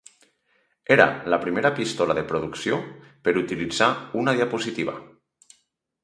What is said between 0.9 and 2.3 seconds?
Era la primera pistola de